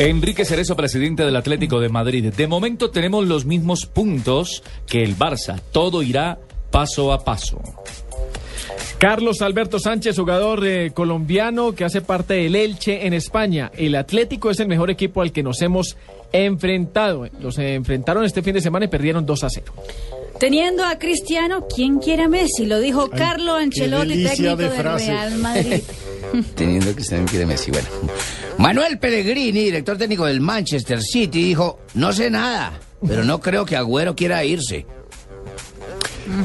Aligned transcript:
Enrique 0.00 0.44
Cerezo, 0.44 0.74
presidente 0.74 1.24
del 1.24 1.36
Atlético 1.36 1.80
de 1.80 1.88
Madrid. 1.88 2.32
De 2.32 2.46
momento 2.46 2.90
tenemos 2.90 3.26
los 3.26 3.44
mismos 3.44 3.86
puntos 3.86 4.62
que 4.86 5.02
el 5.02 5.16
Barça. 5.16 5.60
Todo 5.72 6.02
irá 6.02 6.38
paso 6.70 7.12
a 7.12 7.24
paso. 7.24 7.60
Carlos 8.98 9.42
Alberto 9.42 9.78
Sánchez, 9.78 10.16
jugador 10.16 10.66
eh, 10.66 10.90
colombiano 10.92 11.74
que 11.74 11.84
hace 11.84 12.00
parte 12.00 12.34
del 12.34 12.56
Elche 12.56 13.06
en 13.06 13.12
España. 13.12 13.70
El 13.76 13.94
Atlético 13.94 14.50
es 14.50 14.60
el 14.60 14.66
mejor 14.66 14.90
equipo 14.90 15.20
al 15.20 15.30
que 15.30 15.42
nos 15.42 15.62
hemos 15.62 15.96
enfrentado. 16.32 17.28
Los 17.40 17.58
enfrentaron 17.58 18.24
este 18.24 18.42
fin 18.42 18.54
de 18.54 18.60
semana 18.60 18.86
y 18.86 18.88
perdieron 18.88 19.24
2 19.26 19.44
a 19.44 19.50
0. 19.50 19.74
Teniendo 20.40 20.84
a 20.84 20.98
Cristiano, 20.98 21.66
¿quién 21.72 21.98
quiere 21.98 22.24
a 22.24 22.28
Messi? 22.28 22.66
Lo 22.66 22.80
dijo 22.80 23.08
Carlo 23.10 23.54
Ancelotti, 23.54 24.24
técnico 24.24 24.56
de 24.56 24.68
del 24.68 24.72
frase. 24.72 25.12
Real 25.12 25.38
Madrid. 25.38 25.82
Teniendo 26.54 26.86
que 26.86 26.94
Cristiano 26.96 27.26
quiere 27.28 27.46
Messi. 27.46 27.70
Bueno. 27.70 27.88
Manuel 28.58 28.98
Pellegrini, 28.98 29.64
director 29.64 29.96
técnico 29.96 30.26
del 30.26 30.40
Manchester 30.40 31.02
City, 31.02 31.42
dijo, 31.44 31.80
no 31.94 32.12
sé 32.12 32.30
nada, 32.30 32.78
pero 33.06 33.24
no 33.24 33.40
creo 33.40 33.64
que 33.64 33.76
Agüero 33.76 34.14
quiera 34.14 34.44
irse. 34.44 34.86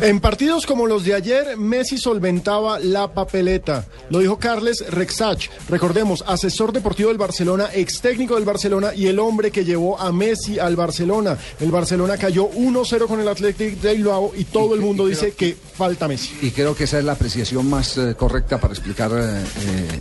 En 0.02 0.20
partidos 0.20 0.66
como 0.66 0.88
los 0.88 1.06
de 1.06 1.14
ayer, 1.14 1.56
Messi 1.56 1.98
solventaba 1.98 2.80
la 2.80 3.14
papeleta. 3.14 3.86
Lo 4.10 4.20
dijo 4.20 4.38
Carles 4.38 4.84
Rexach, 4.90 5.48
recordemos, 5.70 6.24
asesor 6.28 6.74
deportivo 6.74 7.10
del 7.10 7.18
Barcelona, 7.18 7.70
ex 7.74 8.02
técnico 8.02 8.36
del 8.36 8.44
Barcelona 8.44 8.94
y 8.94 9.08
el 9.08 9.20
hombre 9.20 9.52
que 9.52 9.64
llevó 9.64 9.98
a 9.98 10.12
Messi 10.12 10.60
al 10.60 10.76
Barcelona. 10.76 11.38
El 11.62 11.72
Barcelona 11.72 12.18
cayó 12.18 12.50
1-0 12.50 13.08
con 13.08 13.22
el 13.22 13.28
Athletic 13.28 13.80
de 13.80 13.94
Bilbao 13.96 14.34
y 14.36 14.44
todo 14.44 14.76
el 14.76 14.82
mundo 14.82 15.08
dice 15.08 15.32
que 15.32 15.56
falta 15.80 16.08
Messi. 16.10 16.38
Y 16.42 16.52
creo 16.52 16.76
que 16.76 16.84
esa 16.84 17.00
es 17.00 17.06
la 17.06 17.14
apreciación 17.14 17.70
más 17.70 17.98
eh, 17.98 18.14
correcta 18.16 18.60
para 18.60 18.74
explicar 18.74 19.10
eh, 19.14 19.16
eh, 19.16 20.00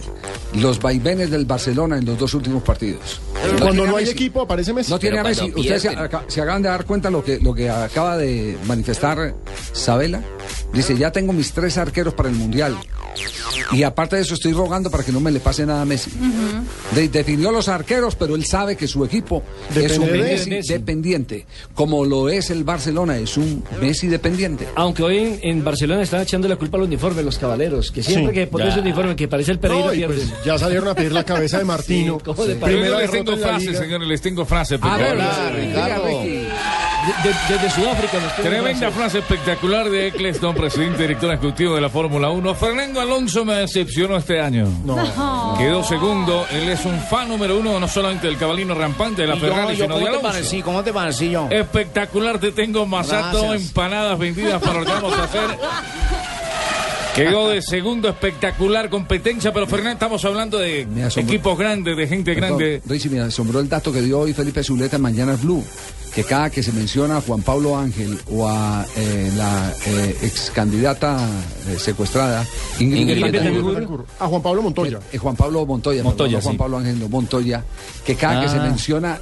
los 0.60 0.80
vaivenes 0.80 1.30
del 1.30 1.46
Barcelona 1.46 1.96
en 1.98 2.04
los 2.04 2.18
dos 2.18 2.34
últimos 2.34 2.64
partidos. 2.64 3.20
Cuando 3.32 3.70
tiene 3.70 3.82
a 3.82 3.90
no 3.90 3.96
hay 3.96 4.04
Messi. 4.04 4.12
equipo 4.16 4.42
aparece 4.42 4.72
Messi. 4.72 4.90
No 4.90 4.98
tiene 4.98 5.18
a 5.20 5.22
Messi. 5.22 5.52
cuando 5.52 5.60
Ustedes 5.60 5.82
se, 5.82 5.90
se 6.26 6.42
acaban 6.42 6.62
de 6.62 6.68
dar 6.68 6.84
cuenta 6.84 7.10
lo 7.10 7.22
que, 7.22 7.38
lo 7.38 7.54
que 7.54 7.70
acaba 7.70 8.16
de 8.16 8.58
manifestar 8.66 9.34
Sabela. 9.72 10.20
Dice, 10.72 10.96
ya 10.98 11.12
tengo 11.12 11.32
mis 11.32 11.52
tres 11.52 11.78
arqueros 11.78 12.12
para 12.12 12.28
el 12.28 12.34
Mundial. 12.34 12.76
Y 13.72 13.82
aparte 13.82 14.16
de 14.16 14.22
eso 14.22 14.34
estoy 14.34 14.52
rogando 14.52 14.90
para 14.90 15.04
que 15.04 15.12
no 15.12 15.20
me 15.20 15.30
le 15.30 15.40
pase 15.40 15.66
nada 15.66 15.82
a 15.82 15.84
Messi. 15.84 16.10
De- 16.94 17.08
definió 17.08 17.52
los 17.52 17.68
arqueros, 17.68 18.14
pero 18.14 18.34
él 18.34 18.44
sabe 18.46 18.76
que 18.76 18.86
su 18.88 19.04
equipo 19.04 19.42
es 19.74 19.98
un 19.98 20.06
de 20.06 20.18
Messi, 20.18 20.50
Messi. 20.50 20.72
dependiente. 20.72 21.46
Como 21.74 22.04
lo 22.04 22.28
es 22.28 22.50
el 22.50 22.64
Barcelona, 22.64 23.18
es 23.18 23.36
un 23.36 23.62
Messi 23.80 24.06
dependiente. 24.06 24.66
Aunque 24.74 25.02
hoy 25.02 25.18
en, 25.18 25.38
en 25.42 25.64
Barcelona 25.64 26.02
están 26.02 26.22
echando 26.22 26.48
la 26.48 26.56
culpa 26.56 26.78
al 26.78 26.84
uniforme, 26.84 27.22
los 27.22 27.38
cabaleros, 27.38 27.90
que 27.90 28.02
siempre 28.02 28.32
Sí. 28.32 28.40
que 28.40 28.46
ponen 28.46 28.68
ese 28.68 28.80
uniforme 28.80 29.14
que 29.16 29.28
parece 29.28 29.52
el 29.52 29.58
Pereira 29.58 29.86
No, 29.86 29.92
y 29.94 29.98
pierden. 29.98 30.16
pues 30.28 30.44
ya 30.44 30.58
salieron 30.58 30.88
a 30.88 30.94
pedir 30.94 31.12
la 31.12 31.24
cabeza 31.24 31.58
de 31.58 31.64
Martino. 31.68 32.18
Primera 32.18 32.98
les 33.00 33.10
tengo 33.10 33.32
liga. 33.32 33.58
señores, 33.60 34.08
les 34.08 34.20
tengo 34.20 34.44
frases. 34.44 34.78
A 34.82 34.96
ver. 34.96 35.18
Ricardo. 35.54 36.22
De- 37.06 37.30
de- 37.30 37.36
desde 37.48 37.70
Sudáfrica 37.70 38.18
nos 38.20 38.34
tienen 38.34 38.52
Tremenda 38.62 38.90
frase 38.90 39.18
espectacular 39.20 39.88
de 39.88 40.08
Eccleston, 40.08 40.54
presidente 40.54 41.02
director 41.02 41.30
ejecutivo 41.32 41.74
de 41.74 41.80
la 41.80 41.88
Fórmula 41.88 42.28
1. 42.30 42.54
Fernando 42.54 43.00
Alonso 43.00 43.44
me 43.44 43.54
decepcionó 43.54 44.16
este 44.16 44.40
año. 44.40 44.66
Quedó 45.56 45.82
segundo. 45.84 46.46
Él 46.50 46.68
es 46.68 46.84
un 46.84 46.98
fan 47.00 47.28
número 47.28 47.58
uno, 47.58 47.78
no 47.80 47.88
solamente 47.88 48.26
del 48.26 48.36
cabalino 48.36 48.74
rampante 48.74 49.22
de 49.22 49.28
la 49.28 49.36
Ferrari, 49.36 49.76
sino 49.76 49.98
de 49.98 50.08
Alonso. 50.08 50.56
¿Cómo 50.64 50.82
te 50.82 50.92
parecí 50.92 51.30
yo? 51.30 51.48
Espectacular, 51.50 52.38
te 52.38 52.52
tengo 52.52 52.84
masato, 52.84 53.42
Gracias. 53.42 53.68
empanadas 53.68 54.18
vendidas 54.18 54.60
para 54.60 54.80
lo 54.80 54.84
que 54.84 54.92
vamos 54.92 55.18
a 55.18 55.24
hacer. 55.24 55.40
Quedó 57.24 57.48
de 57.48 57.62
segundo, 57.62 58.08
espectacular 58.08 58.88
competencia, 58.90 59.52
pero 59.52 59.66
Fernando, 59.66 59.92
estamos 59.94 60.24
hablando 60.24 60.58
de 60.58 60.86
equipos 61.16 61.58
grandes, 61.58 61.96
de 61.96 62.06
gente 62.06 62.34
grande. 62.34 62.82
Richie, 62.86 63.10
me 63.10 63.20
asombró 63.20 63.60
el 63.60 63.68
dato 63.68 63.92
que 63.92 64.00
dio 64.02 64.20
hoy 64.20 64.32
Felipe 64.32 64.62
Zuleta 64.62 64.96
en 64.96 65.02
Mañanas 65.02 65.42
Blue, 65.42 65.64
que 66.14 66.24
cada 66.24 66.50
que 66.50 66.62
se 66.62 66.72
menciona 66.72 67.18
a 67.18 67.20
Juan 67.20 67.42
Pablo 67.42 67.76
Ángel 67.76 68.18
o 68.30 68.48
a 68.48 68.84
eh, 68.96 69.32
la 69.36 69.72
eh, 69.86 70.16
ex 70.22 70.50
candidata 70.54 71.28
eh, 71.68 71.76
secuestrada, 71.78 72.44
Ingrid, 72.80 73.00
Ingrid. 73.08 73.36
A 74.18 74.26
Juan 74.26 74.42
Pablo 74.42 74.62
Montoya. 74.62 74.98
eh, 75.12 75.18
Juan 75.18 75.36
Pablo 75.36 75.66
Montoya, 75.66 75.98
perdón, 75.98 76.10
Montoya, 76.10 76.36
no 76.38 76.42
Juan 76.42 76.54
sí. 76.54 76.58
Pablo 76.58 76.78
Ángel, 76.78 76.98
no, 77.00 77.08
Montoya, 77.08 77.64
que 78.04 78.14
cada 78.14 78.42
que 78.42 78.48
se 78.48 78.56
Ah. 78.56 78.62
menciona 78.62 79.20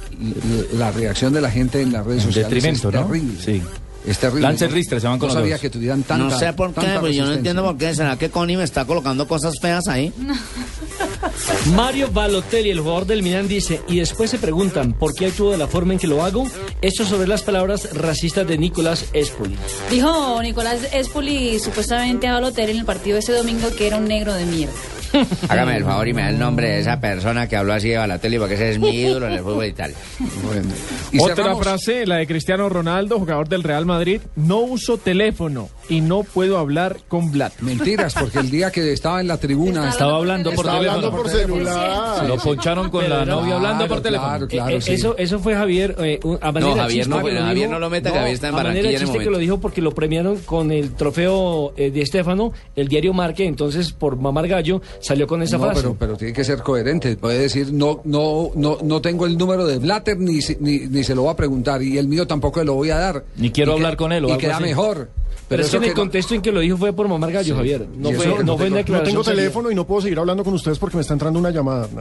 la 0.73 0.91
reacción 0.91 1.33
de 1.33 1.41
la 1.41 1.51
gente 1.51 1.81
en 1.81 1.91
las 1.93 2.05
redes 2.05 2.23
En 2.23 2.27
sociales 2.33 2.51
detrimento, 2.63 2.89
es 2.89 2.95
¿no? 2.95 3.05
terrible. 3.07 3.33
Sí. 3.43 3.61
Es 4.07 4.19
terrible. 4.19 4.41
Lance 4.41 4.67
¿no? 4.67 4.73
Ristre, 4.73 4.99
se 5.01 5.07
van 5.07 5.19
con 5.19 5.27
No 5.27 5.33
los 5.33 5.41
sabía 5.41 5.55
dos. 5.55 5.61
que 5.61 5.69
tuvieran 5.69 6.03
tanta 6.03 6.23
no 6.23 6.39
sé 6.39 6.53
por 6.53 6.73
qué, 6.73 6.81
pero 6.81 7.09
yo 7.09 7.25
no 7.25 7.33
entiendo 7.33 7.63
por 7.63 7.77
qué. 7.77 7.93
¿Será 7.93 8.17
que 8.17 8.29
Connie 8.29 8.55
me 8.57 8.63
está 8.63 8.85
colocando 8.85 9.27
cosas 9.27 9.59
feas 9.59 9.87
ahí? 9.87 10.13
Mario 11.75 12.09
Balotelli, 12.11 12.69
el 12.69 12.79
jugador 12.79 13.05
del 13.05 13.21
Milan, 13.23 13.47
dice, 13.47 13.81
y 13.87 13.99
después 13.99 14.31
se 14.31 14.39
preguntan 14.39 14.93
por 14.93 15.13
qué 15.13 15.27
actúo 15.27 15.51
de 15.51 15.57
la 15.57 15.67
forma 15.67 15.93
en 15.93 15.99
que 15.99 16.07
lo 16.07 16.23
hago. 16.23 16.47
Esto 16.81 17.05
sobre 17.05 17.27
las 17.27 17.41
palabras 17.43 17.89
racistas 17.93 18.47
de 18.47 18.57
Nicolás 18.57 19.05
Espoli. 19.13 19.57
Dijo 19.91 20.41
Nicolás 20.41 20.79
Espoli 20.93 21.59
supuestamente 21.59 22.27
a 22.27 22.33
Balotelli 22.33 22.71
en 22.71 22.77
el 22.79 22.85
partido 22.85 23.17
ese 23.17 23.33
domingo 23.33 23.69
que 23.75 23.87
era 23.87 23.97
un 23.97 24.05
negro 24.07 24.33
de 24.33 24.45
mierda. 24.45 24.73
Hágame 25.49 25.77
el 25.77 25.83
favor 25.83 26.07
y 26.07 26.13
me 26.13 26.21
da 26.23 26.29
el 26.29 26.39
nombre 26.39 26.69
de 26.69 26.79
esa 26.79 26.99
persona 26.99 27.47
que 27.47 27.55
habló 27.55 27.73
así 27.73 27.89
de 27.89 27.97
Balotelli 27.97 28.37
porque 28.39 28.55
ese 28.55 28.71
es 28.71 28.79
mi 28.79 28.89
ídolo 28.89 29.27
en 29.27 29.33
el 29.33 29.39
fútbol 29.39 29.65
y 29.65 29.73
tal. 29.73 29.93
Bueno. 30.43 30.67
Y 31.11 31.19
Otra 31.19 31.35
cerramos- 31.35 31.63
frase, 31.63 32.05
la 32.05 32.17
de 32.17 32.27
Cristiano 32.27 32.69
Ronaldo, 32.69 33.19
jugador 33.19 33.47
del 33.49 33.63
Real 33.63 33.85
Madrid. 33.85 34.21
No 34.35 34.59
uso 34.59 34.97
teléfono 34.97 35.69
y 35.89 36.01
no 36.01 36.23
puedo 36.23 36.57
hablar 36.57 36.97
con 37.07 37.31
Vlad. 37.31 37.51
Mentiras, 37.61 38.13
porque 38.13 38.39
el 38.39 38.49
día 38.51 38.71
que 38.71 38.91
estaba 38.91 39.21
en 39.21 39.27
la 39.27 39.37
tribuna... 39.37 39.89
Estaba 39.89 40.17
hablando 40.17 40.51
por 40.51 40.65
Está 40.65 40.77
teléfono. 40.77 41.07
hablando 41.07 41.17
por 41.23 41.29
celular. 41.31 42.27
Lo 42.27 42.37
poncharon 42.37 42.89
con 42.89 43.03
Pero 43.03 43.17
la 43.19 43.25
no, 43.25 43.41
novia 43.41 43.55
hablando 43.55 43.77
claro, 43.85 43.93
por 43.93 44.01
teléfono. 44.03 44.29
claro, 44.31 44.47
claro. 44.47 44.69
Eh, 44.71 44.77
eh, 44.77 44.81
sí. 44.81 44.93
eso, 44.93 45.15
eso 45.17 45.39
fue 45.39 45.55
Javier. 45.55 45.95
eh, 45.99 46.19
a 46.41 46.51
No, 46.51 46.75
Javier 46.75 47.07
no, 47.07 47.17
Javier 47.17 47.55
dijo- 47.55 47.71
no 47.71 47.79
lo 47.79 47.89
meta, 47.89 48.11
que 48.11 48.17
Javier 48.17 48.35
está 48.35 48.47
en 48.49 48.53
a 48.53 48.57
manera 48.57 48.79
en 48.79 48.85
el 48.95 48.99
chiste 48.99 49.19
que 49.19 49.29
lo 49.29 49.37
dijo 49.37 49.59
porque 49.59 49.81
lo 49.81 49.91
premiaron 49.91 50.37
con 50.39 50.71
el 50.71 50.91
trofeo 50.93 51.73
eh, 51.77 51.91
de 51.91 52.01
Estefano, 52.01 52.51
el 52.75 52.87
diario 52.87 53.13
Marque. 53.13 53.45
Entonces, 53.45 53.91
por 53.93 54.17
mamar 54.17 54.47
gallo, 54.47 54.81
salió 55.01 55.27
con 55.27 55.41
esa 55.41 55.57
No, 55.57 55.65
frase. 55.65 55.81
pero, 55.81 55.95
pero 55.97 56.17
tiene 56.17 56.33
que 56.33 56.43
ser 56.43 56.61
coherente. 56.61 57.15
Puede 57.17 57.39
decir, 57.39 57.71
no, 57.73 58.01
no, 58.05 58.51
no, 58.55 58.77
no 58.83 59.01
tengo 59.01 59.25
el 59.25 59.37
número 59.37 59.65
de 59.65 59.77
Blatter 59.79 60.17
ni, 60.19 60.41
se- 60.41 60.57
ni, 60.59 60.79
ni 60.79 61.03
se 61.03 61.15
lo 61.15 61.25
va 61.25 61.31
a 61.31 61.35
preguntar 61.35 61.81
y 61.81 61.97
el 61.97 62.07
mío 62.07 62.25
tampoco 62.27 62.63
lo 62.63 62.73
voy 62.75 62.89
a 62.91 62.97
dar. 62.97 63.25
Ni 63.37 63.51
quiero 63.51 63.71
Y 63.71 63.75
que- 63.75 63.79
hablar 63.79 63.97
con 63.97 64.11
él 64.11 64.25
o 64.25 64.27
Y 64.27 64.31
algo 64.31 64.41
queda 64.41 64.55
así. 64.55 64.63
mejor. 64.63 65.09
Pero 65.49 65.63
es 65.63 65.69
que 65.69 65.77
en 65.77 65.83
el 65.83 65.89
que 65.91 65.95
no- 65.95 66.01
contexto 66.01 66.35
en 66.35 66.41
que 66.41 66.51
lo 66.51 66.59
dijo 66.59 66.75
fue 66.75 66.91
por 66.91 67.07
mamar 67.07 67.31
gallo, 67.31 67.55
Javier. 67.55 67.87
No 67.97 68.11
fue, 68.11 68.25
eso- 68.25 68.43
no 68.43 68.57
fue 68.57 68.69
No 68.69 68.83
tengo 69.03 69.23
teléfono 69.23 69.71
y 69.71 69.75
no 69.75 69.87
puedo 69.87 70.01
seguir 70.01 70.19
hablando 70.19 70.43
con 70.43 70.53
ustedes 70.53 70.77
porque 70.77 70.97
me 70.97 71.01
está 71.01 71.13
entrando 71.13 71.39
una 71.39 71.51
llamada. 71.51 71.87